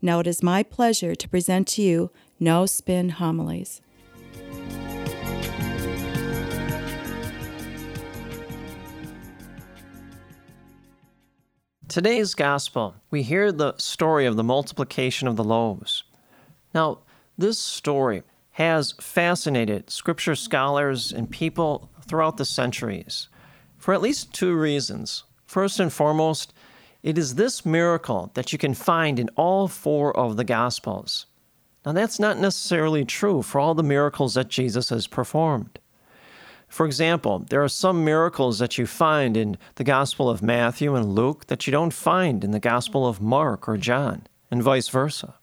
[0.00, 3.80] Now it is my pleasure to present to you No Spin Homilies.
[11.88, 16.04] Today's gospel, we hear the story of the multiplication of the loaves.
[16.74, 17.00] Now,
[17.36, 23.28] this story has fascinated scripture scholars and people throughout the centuries
[23.76, 25.24] for at least two reasons.
[25.44, 26.54] First and foremost,
[27.02, 31.26] it is this miracle that you can find in all four of the Gospels.
[31.84, 35.80] Now, that's not necessarily true for all the miracles that Jesus has performed.
[36.68, 41.14] For example, there are some miracles that you find in the Gospel of Matthew and
[41.14, 45.34] Luke that you don't find in the Gospel of Mark or John, and vice versa.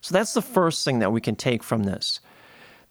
[0.00, 2.20] So that's the first thing that we can take from this.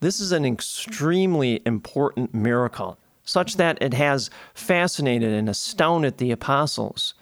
[0.01, 7.13] This is an extremely important miracle, such that it has fascinated and astounded the apostles,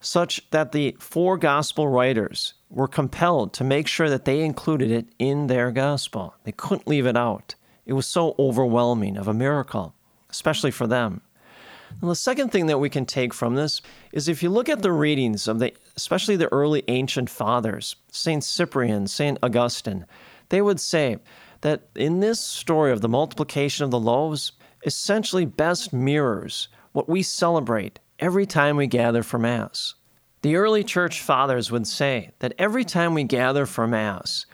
[0.00, 5.06] such that the four gospel writers were compelled to make sure that they included it
[5.18, 6.34] in their gospel.
[6.44, 7.54] They couldn't leave it out.
[7.86, 9.94] It was so overwhelming of a miracle
[10.30, 11.20] especially for them.
[12.00, 14.82] And the second thing that we can take from this is if you look at
[14.82, 20.06] the readings of the, especially the early ancient fathers, Saint Cyprian, Saint Augustine,
[20.50, 21.18] they would say
[21.62, 24.52] that in this story of the multiplication of the loaves,
[24.84, 29.94] essentially best mirrors what we celebrate every time we gather for Mass.
[30.42, 34.46] The early church fathers would say that every time we gather for Mass,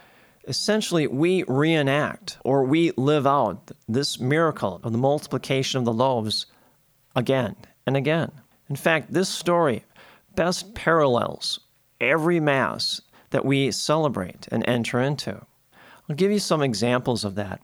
[0.49, 6.47] essentially we reenact or we live out this miracle of the multiplication of the loaves
[7.15, 7.56] again
[7.87, 8.31] and again.
[8.71, 9.84] In fact, this story
[10.37, 11.60] best parallels
[12.00, 13.00] every Mass
[13.31, 15.44] that we celebrate and enter into.
[16.09, 17.60] I'll give you some examples of that.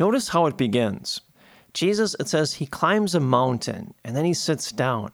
[0.00, 1.20] Notice how it begins.
[1.74, 5.12] Jesus, it says, he climbs a mountain and then he sits down.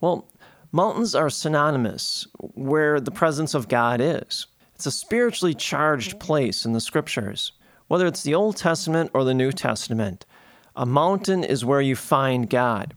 [0.00, 0.28] Well,
[0.72, 4.46] mountains are synonymous where the presence of God is.
[4.74, 7.52] It's a spiritually charged place in the scriptures.
[7.88, 10.24] Whether it's the Old Testament or the New Testament,
[10.74, 12.94] a mountain is where you find God.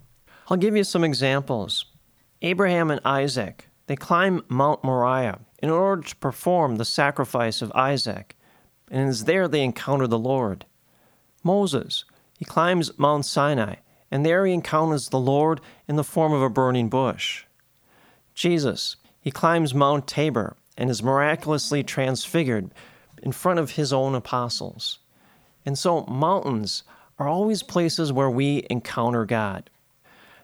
[0.48, 1.86] I'll give you some examples.
[2.42, 8.38] Abraham and Isaac, they climb Mount Moriah in order to perform the sacrifice of Isaac,
[8.90, 10.66] and it is there they encounter the Lord.
[11.44, 12.06] Moses,
[12.38, 13.76] he climbs Mount Sinai,
[14.14, 17.46] and there he encounters the Lord in the form of a burning bush.
[18.36, 22.70] Jesus, he climbs Mount Tabor, and is miraculously transfigured
[23.24, 25.00] in front of his own apostles.
[25.66, 26.84] And so, mountains
[27.18, 29.72] are always places where we encounter God.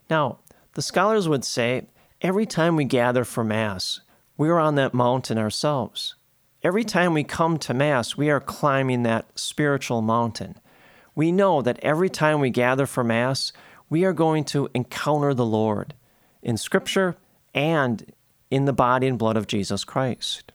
[0.10, 0.40] Now,
[0.74, 1.84] the scholars would say
[2.24, 4.00] every time we gather for Mass,
[4.36, 6.16] we are on that mountain ourselves.
[6.64, 10.56] Every time we come to Mass, we are climbing that spiritual mountain.
[11.20, 13.52] We know that every time we gather for Mass,
[13.90, 15.94] we are going to encounter the Lord
[16.42, 17.18] in Scripture
[17.54, 18.14] and
[18.50, 20.54] in the body and blood of Jesus Christ.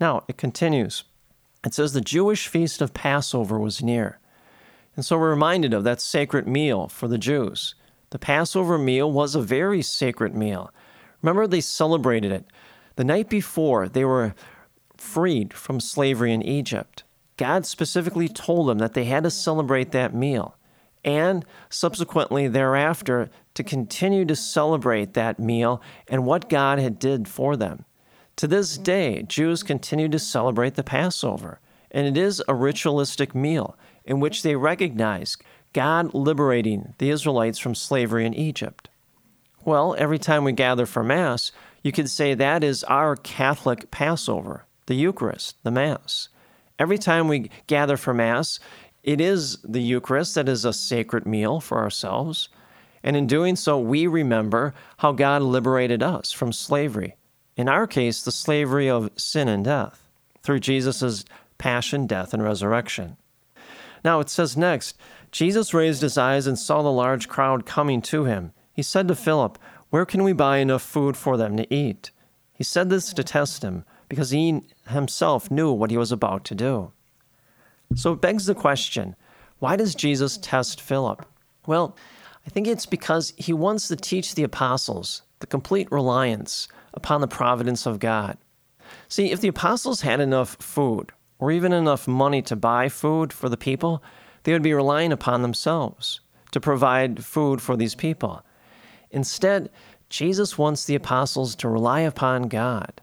[0.00, 1.04] Now, it continues.
[1.62, 4.18] It says the Jewish feast of Passover was near.
[4.96, 7.74] And so we're reminded of that sacred meal for the Jews.
[8.12, 10.72] The Passover meal was a very sacred meal.
[11.20, 12.46] Remember, they celebrated it.
[12.96, 14.34] The night before, they were
[14.96, 17.02] freed from slavery in Egypt.
[17.42, 20.56] God specifically told them that they had to celebrate that meal
[21.04, 27.56] and subsequently thereafter to continue to celebrate that meal and what God had did for
[27.56, 27.84] them.
[28.36, 31.58] To this day, Jews continue to celebrate the Passover,
[31.90, 35.36] and it is a ritualistic meal in which they recognize
[35.72, 38.88] God liberating the Israelites from slavery in Egypt.
[39.64, 41.50] Well, every time we gather for Mass,
[41.82, 46.28] you could say that is our Catholic Passover, the Eucharist, the Mass.
[46.82, 48.58] Every time we gather for Mass,
[49.04, 52.48] it is the Eucharist that is a sacred meal for ourselves.
[53.04, 57.14] And in doing so, we remember how God liberated us from slavery.
[57.56, 60.08] In our case, the slavery of sin and death
[60.42, 61.24] through Jesus'
[61.56, 63.16] passion, death, and resurrection.
[64.04, 64.98] Now it says next
[65.30, 68.50] Jesus raised his eyes and saw the large crowd coming to him.
[68.72, 69.56] He said to Philip,
[69.90, 72.10] Where can we buy enough food for them to eat?
[72.52, 76.54] He said this to test him, because he himself knew what he was about to
[76.54, 76.92] do.
[77.94, 79.16] So it begs the question
[79.58, 81.24] why does Jesus test Philip?
[81.66, 81.96] Well,
[82.46, 87.26] I think it's because he wants to teach the apostles the complete reliance upon the
[87.26, 88.36] providence of God.
[89.08, 93.48] See, if the apostles had enough food, or even enough money to buy food for
[93.48, 94.02] the people,
[94.42, 96.20] they would be relying upon themselves
[96.50, 98.44] to provide food for these people.
[99.10, 99.70] Instead,
[100.10, 103.00] Jesus wants the apostles to rely upon God.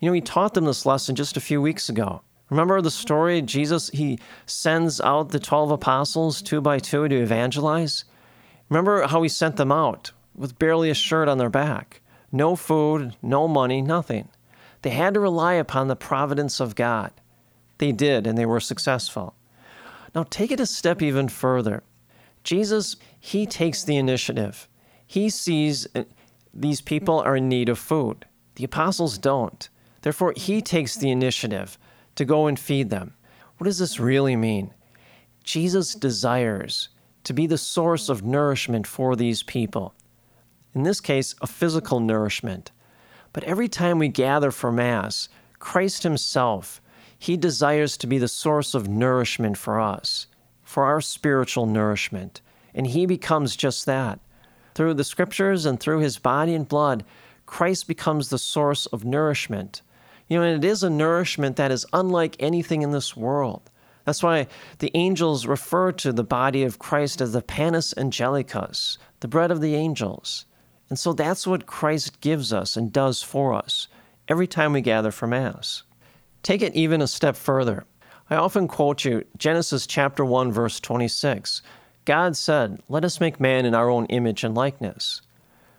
[0.00, 2.22] You know, he taught them this lesson just a few weeks ago.
[2.48, 3.42] Remember the story?
[3.42, 8.04] Jesus, he sends out the 12 apostles two by two to evangelize.
[8.68, 12.00] Remember how he sent them out with barely a shirt on their back?
[12.32, 14.28] No food, no money, nothing.
[14.82, 17.12] They had to rely upon the providence of God.
[17.78, 19.34] They did, and they were successful.
[20.14, 21.82] Now, take it a step even further.
[22.42, 24.68] Jesus, he takes the initiative.
[25.06, 26.04] He sees uh,
[26.52, 28.26] these people are in need of food.
[28.56, 29.68] The apostles don't.
[30.02, 31.78] Therefore, he takes the initiative
[32.16, 33.14] to go and feed them.
[33.58, 34.72] What does this really mean?
[35.44, 36.88] Jesus desires
[37.24, 39.94] to be the source of nourishment for these people.
[40.74, 42.70] In this case, a physical nourishment.
[43.32, 46.80] But every time we gather for Mass, Christ Himself,
[47.18, 50.26] He desires to be the source of nourishment for us,
[50.62, 52.40] for our spiritual nourishment.
[52.74, 54.20] And He becomes just that.
[54.74, 57.04] Through the Scriptures and through His body and blood,
[57.46, 59.82] Christ becomes the source of nourishment.
[60.30, 63.68] You know, and it is a nourishment that is unlike anything in this world.
[64.04, 64.46] That's why
[64.78, 69.60] the angels refer to the body of Christ as the panis angelicus, the bread of
[69.60, 70.46] the angels.
[70.88, 73.88] And so that's what Christ gives us and does for us
[74.28, 75.82] every time we gather for Mass.
[76.44, 77.84] Take it even a step further.
[78.30, 81.60] I often quote you Genesis chapter 1 verse 26.
[82.04, 85.22] God said, "Let us make man in our own image and likeness."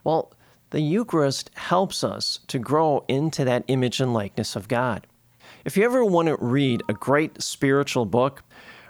[0.04, 0.32] Well,
[0.72, 5.06] the Eucharist helps us to grow into that image and likeness of God.
[5.66, 8.42] If you ever want to read a great spiritual book,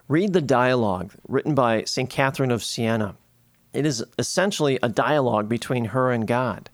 [0.07, 2.09] read the dialogue written by St.
[2.09, 3.17] Catherine of Siena.
[3.73, 6.71] It is essentially a dialogue between her and God.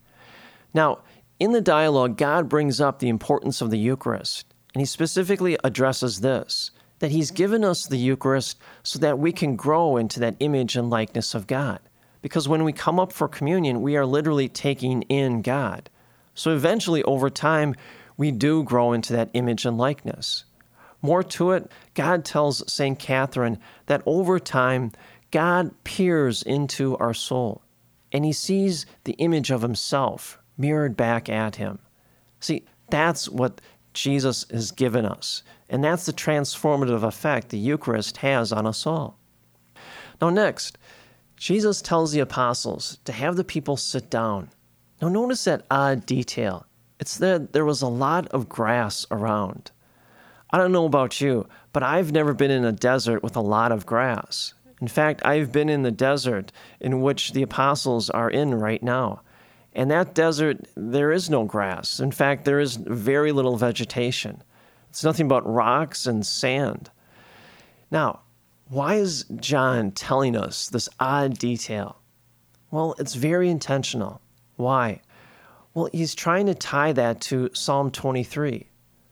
[0.74, 0.98] Now,
[1.40, 6.20] in the dialogue, God brings up the importance of the Eucharist, and he specifically addresses
[6.20, 10.76] this that he's given us the Eucharist so that we can grow into that image
[10.76, 11.78] and likeness of God.
[12.22, 15.88] Because when we come up for communion, we are literally taking in God.
[16.34, 17.74] So eventually, over time,
[18.16, 20.44] we do grow into that image and likeness.
[21.00, 22.98] More to it, God tells St.
[22.98, 24.92] Catherine that over time,
[25.30, 27.62] God peers into our soul
[28.12, 31.78] and he sees the image of himself mirrored back at him.
[32.40, 33.60] See, that's what
[33.92, 39.18] Jesus has given us, and that's the transformative effect the Eucharist has on us all.
[40.20, 40.78] Now, next,
[41.38, 44.50] Jesus tells the apostles to have the people sit down.
[45.00, 46.66] Now, notice that odd detail.
[46.98, 49.70] It's that there was a lot of grass around.
[50.50, 53.70] I don't know about you, but I've never been in a desert with a lot
[53.70, 54.54] of grass.
[54.80, 56.50] In fact, I've been in the desert
[56.80, 59.22] in which the apostles are in right now.
[59.74, 62.00] And that desert, there is no grass.
[62.00, 64.42] In fact, there is very little vegetation.
[64.90, 66.90] It's nothing but rocks and sand.
[67.90, 68.20] Now,
[68.68, 71.96] why is John telling us this odd detail?
[72.70, 74.20] Well, it's very intentional.
[74.56, 75.00] Why?
[75.72, 78.66] Well, he's trying to tie that to Psalm 23.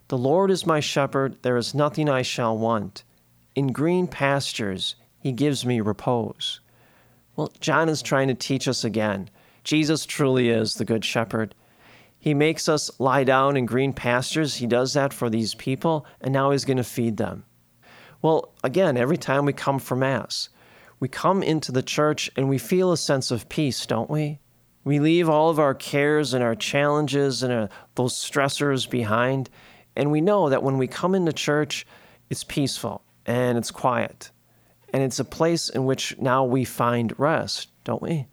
[0.08, 3.02] The Lord is my shepherd, there is nothing I shall want.
[3.54, 6.60] In green pastures, he gives me repose.
[7.34, 9.30] Well, John is trying to teach us again.
[9.64, 11.54] Jesus truly is the Good Shepherd.
[12.18, 14.56] He makes us lie down in green pastures.
[14.56, 17.44] He does that for these people, and now he's going to feed them.
[18.22, 20.48] Well, again, every time we come for Mass,
[20.98, 24.38] we come into the church and we feel a sense of peace, don't we?
[24.84, 29.50] We leave all of our cares and our challenges and our, uh, those stressors behind,
[29.96, 31.86] and we know that when we come into church,
[32.30, 34.30] it's peaceful and it's quiet.
[34.92, 38.26] And it's a place in which now we find rest, don't we?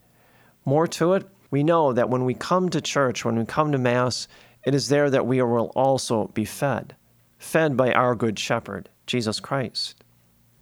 [0.64, 3.78] More to it, we know that when we come to church, when we come to
[3.78, 4.28] Mass,
[4.64, 6.96] it is there that we will also be fed,
[7.38, 10.04] fed by our Good Shepherd, Jesus Christ.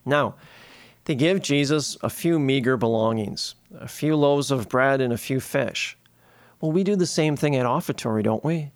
[0.05, 0.35] Now,
[1.05, 5.39] they give Jesus a few meager belongings, a few loaves of bread and a few
[5.39, 5.97] fish.
[6.59, 8.71] Well, we do the same thing at offertory, don't we?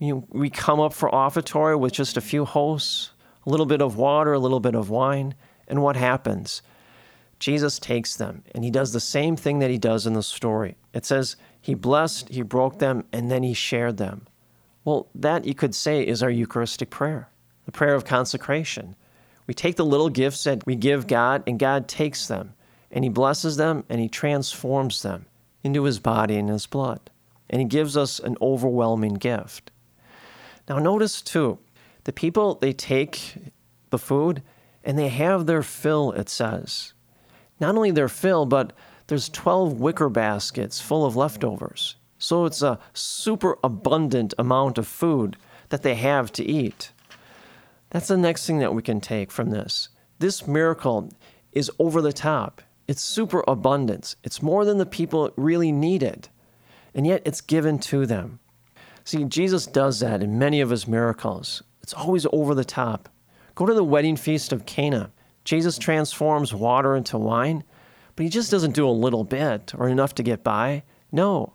[0.00, 3.10] We come up for offertory with just a few hosts,
[3.46, 5.34] a little bit of water, a little bit of wine,
[5.68, 6.62] and what happens?
[7.38, 10.76] Jesus takes them and he does the same thing that he does in the story.
[10.92, 14.26] It says he blessed, he broke them, and then he shared them.
[14.84, 17.30] Well, that you could say is our Eucharistic prayer,
[17.64, 18.96] the prayer of consecration.
[19.50, 22.54] We take the little gifts that we give God, and God takes them,
[22.92, 25.26] and he blesses them, and he transforms them
[25.64, 27.00] into his body and his blood.
[27.48, 29.72] And he gives us an overwhelming gift.
[30.68, 31.58] Now, notice too,
[32.04, 33.34] the people, they take
[33.90, 34.44] the food
[34.84, 36.92] and they have their fill, it says.
[37.58, 38.72] Not only their fill, but
[39.08, 41.96] there's 12 wicker baskets full of leftovers.
[42.18, 45.36] So it's a super abundant amount of food
[45.70, 46.92] that they have to eat.
[47.90, 49.88] That's the next thing that we can take from this.
[50.20, 51.10] This miracle
[51.52, 52.62] is over the top.
[52.86, 54.16] It's super abundance.
[54.22, 56.28] It's more than the people really needed.
[56.94, 58.38] And yet it's given to them.
[59.04, 61.62] See, Jesus does that in many of his miracles.
[61.82, 63.08] It's always over the top.
[63.56, 65.10] Go to the wedding feast of Cana.
[65.44, 67.64] Jesus transforms water into wine,
[68.14, 70.84] but he just doesn't do a little bit or enough to get by.
[71.10, 71.54] No.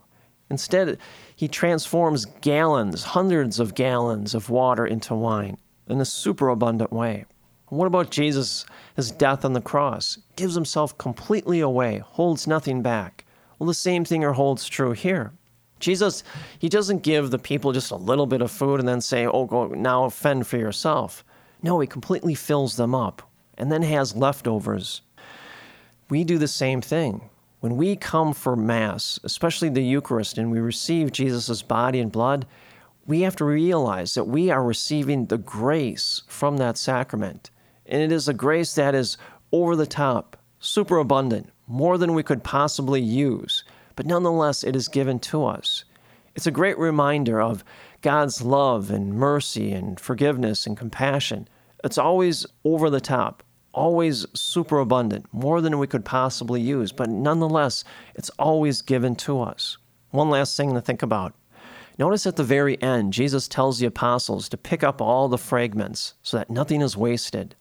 [0.50, 0.98] Instead,
[1.34, 5.56] he transforms gallons, hundreds of gallons of water into wine
[5.88, 7.24] in a super abundant way.
[7.68, 8.64] What about Jesus,
[8.94, 10.18] his death on the cross?
[10.36, 13.24] Gives himself completely away, holds nothing back.
[13.58, 15.32] Well, the same thing holds true here.
[15.80, 16.24] Jesus,
[16.58, 19.44] he doesn't give the people just a little bit of food and then say, oh,
[19.44, 21.24] go now fend for yourself.
[21.62, 23.22] No, he completely fills them up
[23.58, 25.02] and then has leftovers.
[26.08, 27.28] We do the same thing.
[27.60, 32.46] When we come for Mass, especially the Eucharist, and we receive Jesus' body and blood,
[33.06, 37.50] we have to realize that we are receiving the grace from that sacrament.
[37.86, 39.16] And it is a grace that is
[39.52, 43.64] over the top, super abundant, more than we could possibly use.
[43.94, 45.84] But nonetheless, it is given to us.
[46.34, 47.64] It's a great reminder of
[48.02, 51.48] God's love and mercy and forgiveness and compassion.
[51.84, 57.08] It's always over the top, always super abundant, more than we could possibly use, but
[57.08, 57.84] nonetheless,
[58.14, 59.78] it's always given to us.
[60.10, 61.34] One last thing to think about.
[61.98, 66.14] Notice at the very end, Jesus tells the apostles to pick up all the fragments
[66.22, 67.54] so that nothing is wasted.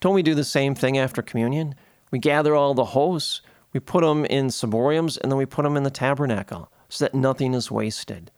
[0.00, 1.74] Don't we do the same thing after communion?
[2.10, 3.40] We gather all the hosts,
[3.72, 7.14] we put them in ciboriums, and then we put them in the tabernacle so that
[7.14, 8.30] nothing is wasted.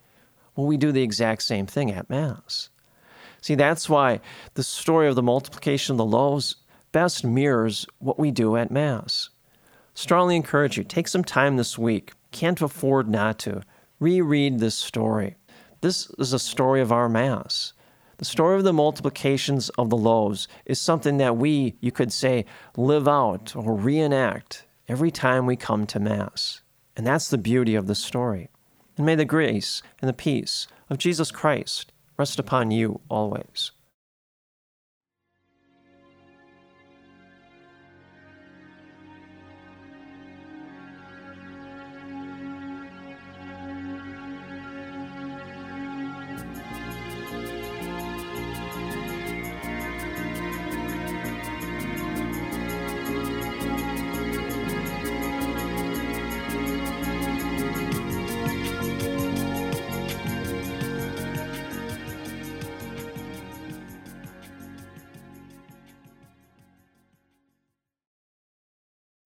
[0.55, 2.69] Well, we do the exact same thing at Mass.
[3.41, 4.21] See, that's why
[4.55, 6.57] the story of the multiplication of the loaves
[6.93, 9.31] best mirrors what we do at Mass.
[9.95, 12.13] Strongly encourage you, take some time this week.
[12.31, 13.63] Can't afford not to.
[14.03, 15.37] Reread this story.
[15.81, 17.73] This is a story of our Mass.
[18.17, 22.45] The story of the multiplications of the loaves is something that we, you could say,
[22.77, 26.63] live out or reenact every time we come to Mass.
[26.97, 28.49] And that's the beauty of the story.
[28.97, 33.71] And may the grace and the peace of Jesus Christ rest upon you always.